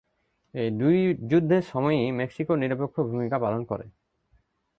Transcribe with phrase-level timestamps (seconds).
[0.53, 0.97] এই দুই
[1.29, 3.85] যুদ্ধের সময়ই মেক্সিকো নিরপেক্ষ ভূমিকা পালন করে।